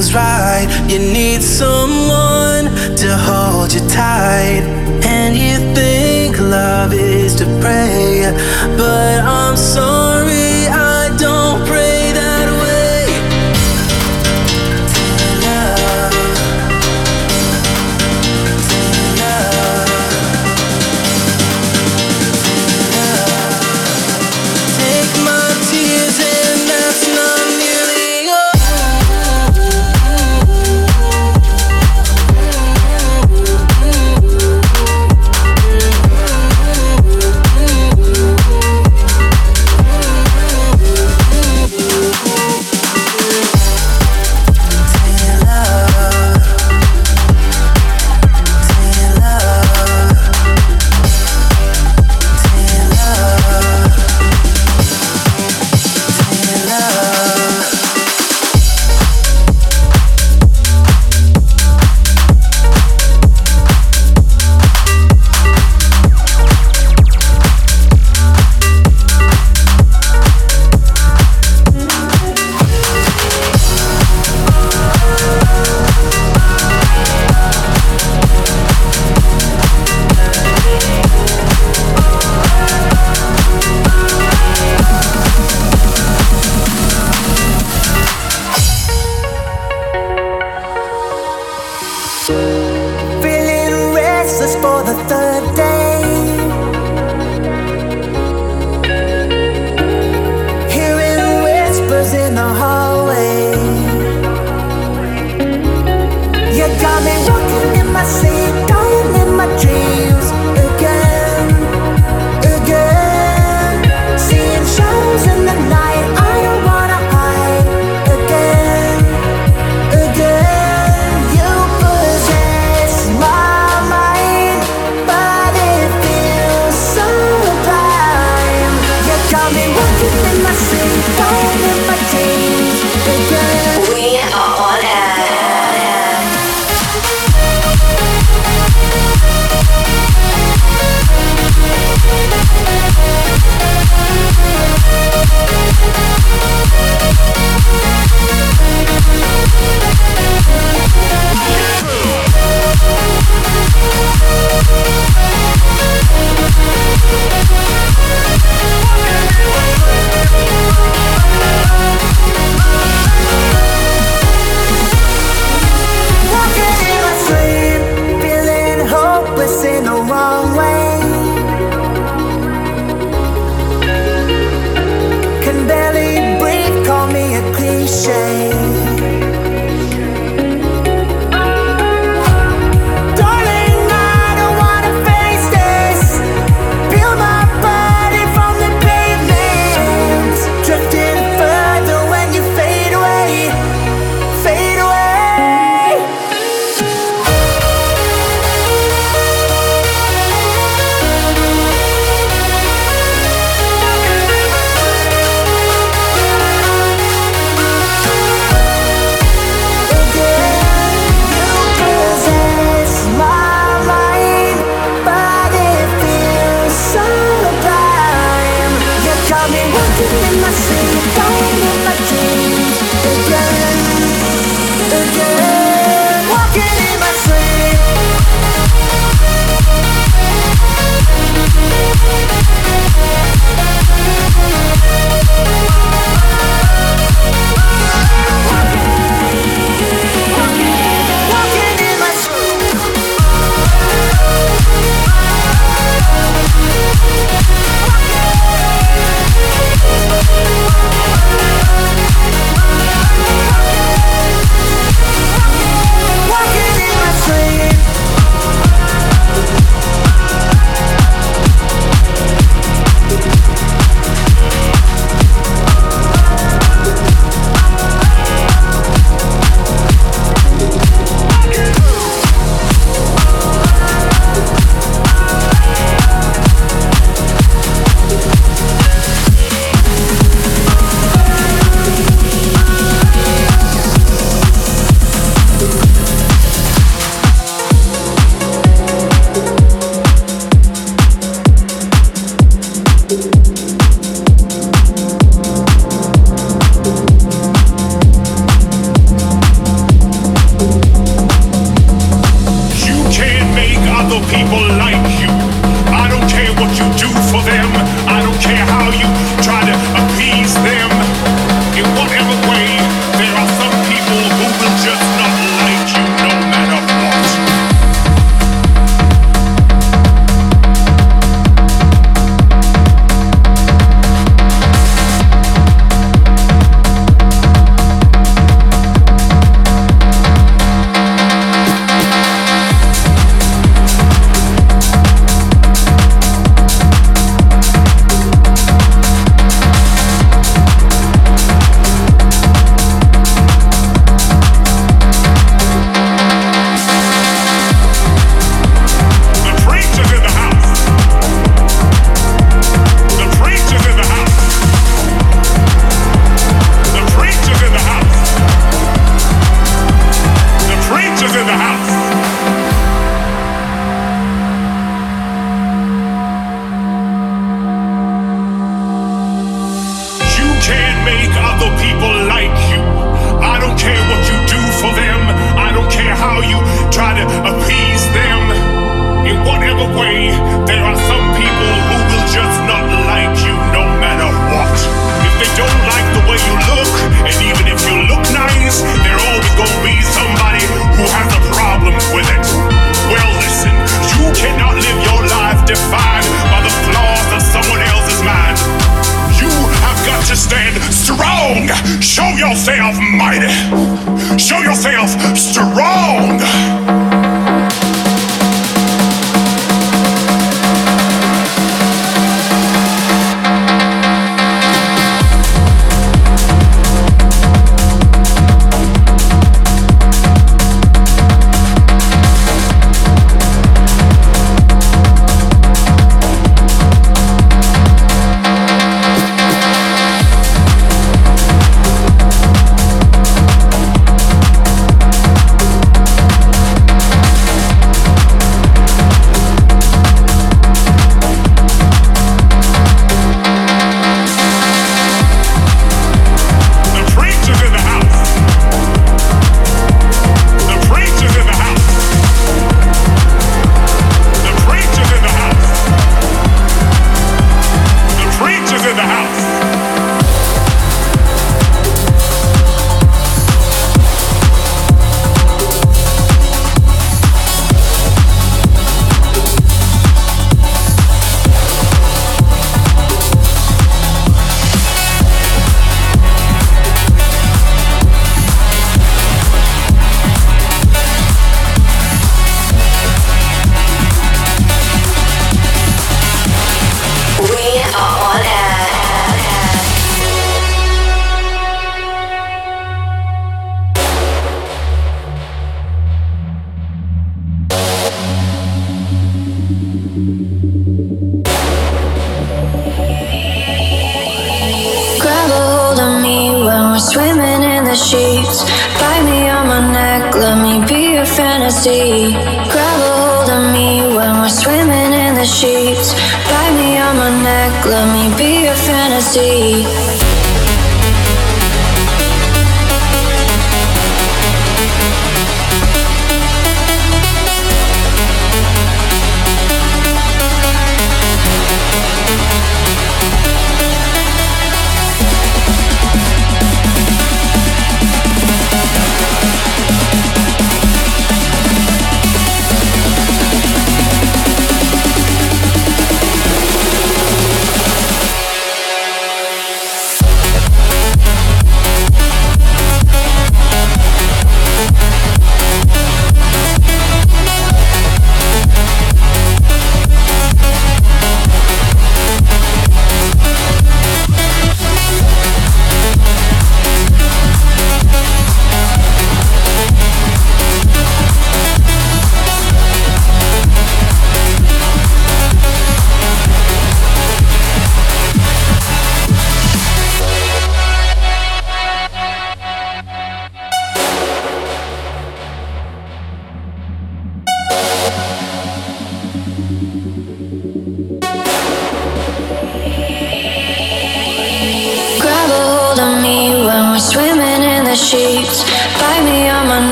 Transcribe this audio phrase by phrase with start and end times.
[0.00, 0.66] everything's right.
[0.90, 2.66] You need someone
[2.96, 4.62] to hold you tight.
[5.04, 8.32] And you think love is to pray,
[8.76, 10.39] but I'm sorry.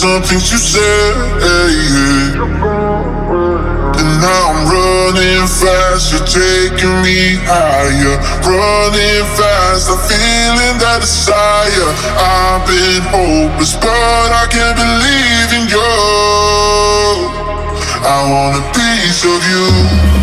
[0.00, 1.14] Some things you said.
[4.00, 8.16] And now I'm running fast, you're taking me higher.
[8.48, 11.90] Running fast, I'm feeling that desire.
[12.16, 15.92] I've been hopeless, but I can't believe in you.
[18.08, 20.19] I want a piece of you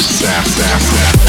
[0.00, 1.19] Zap, zap, zap.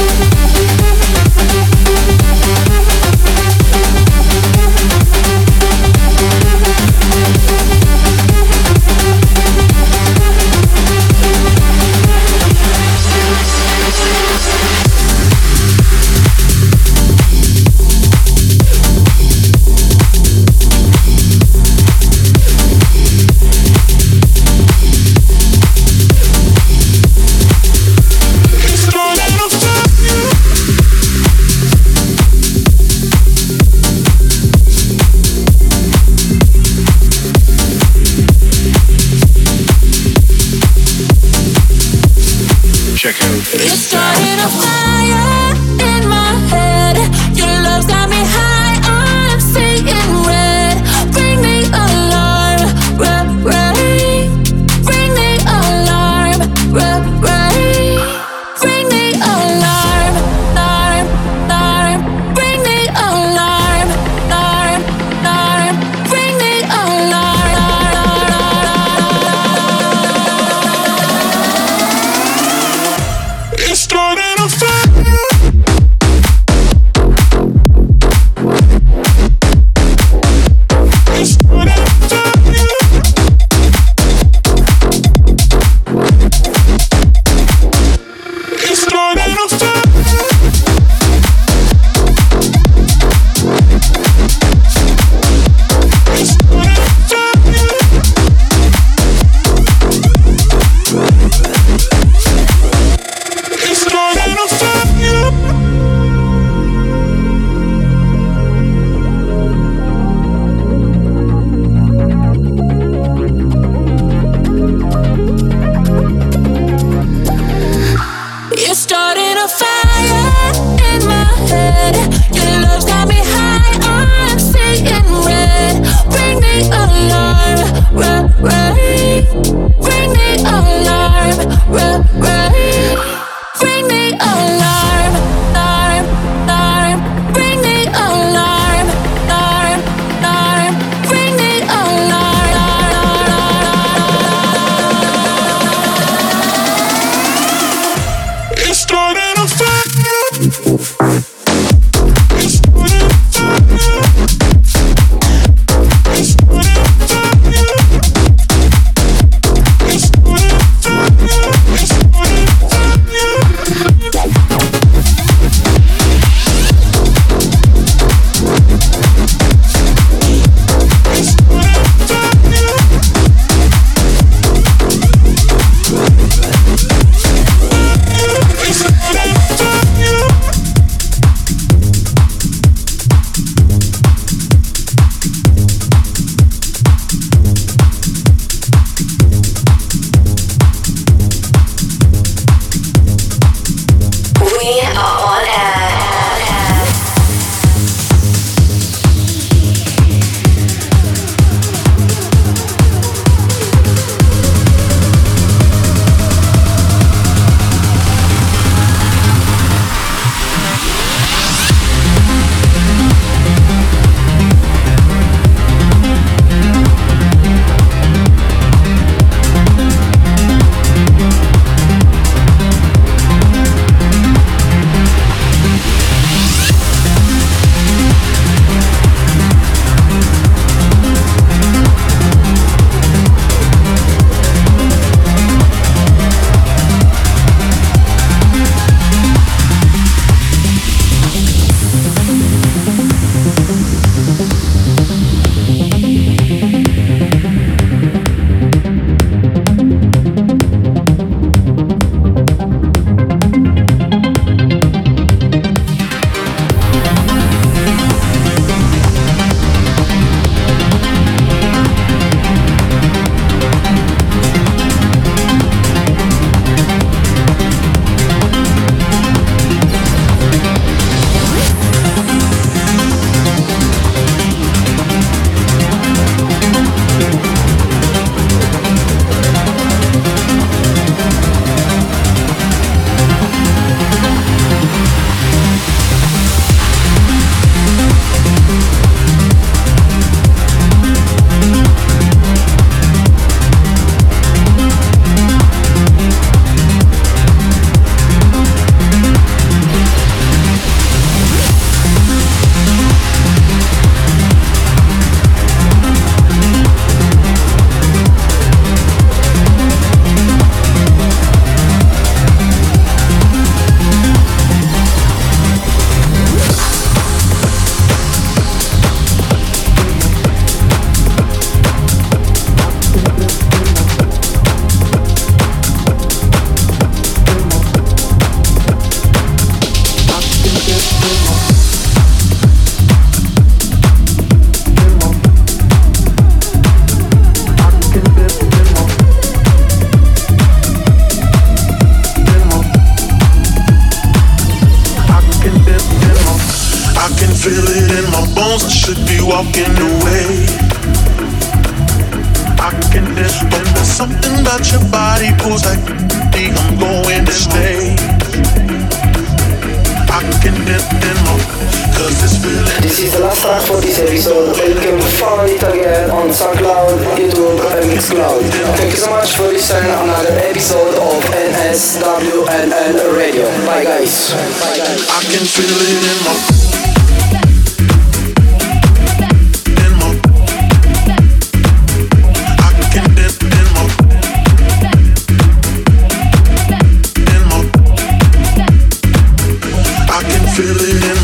[390.75, 391.40] feeling.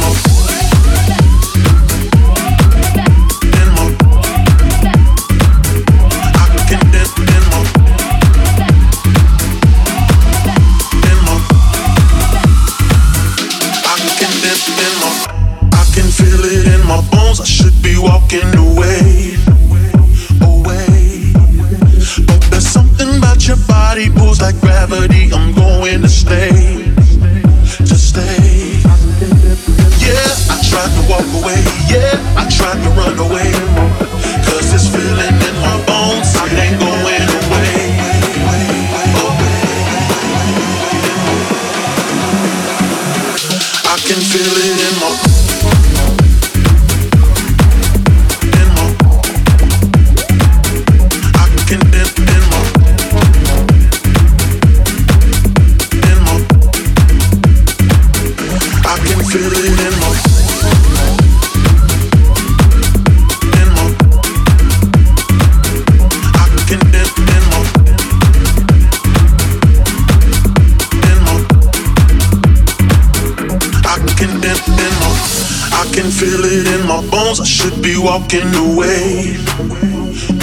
[78.07, 79.35] Walking away,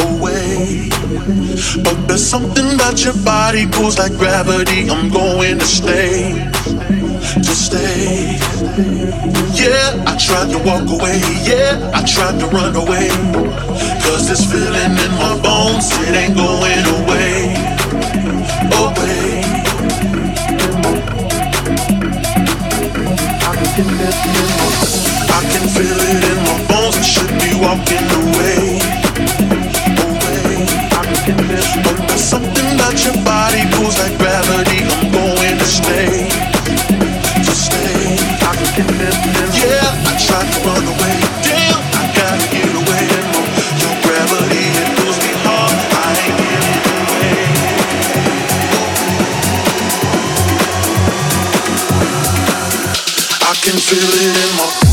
[0.09, 0.89] away.
[1.83, 4.91] But there's something about your body pulls like gravity.
[4.91, 6.35] I'm going to stay,
[7.47, 8.37] to stay.
[9.61, 11.21] Yeah, I tried to walk away.
[11.51, 13.09] Yeah, I tried to run away.
[14.05, 17.55] Cause this feeling in my bones, it ain't going away,
[18.83, 19.25] away.
[23.47, 24.64] I can
[25.75, 26.95] feel it in my bones.
[26.95, 28.79] I should be walking away,
[30.07, 30.71] away.
[31.27, 31.75] But there's
[33.03, 34.87] your body pulls like gravity.
[34.87, 36.31] I'm going to stay,
[37.43, 38.15] to stay.
[38.39, 38.87] I can.
[39.59, 41.17] Yeah, I tried to run away.
[41.43, 43.05] Damn, I gotta get away.
[43.83, 45.75] Your gravity it pulls me hard.
[45.91, 46.39] I ain't
[47.03, 47.35] away.
[53.43, 54.84] I can feel it in my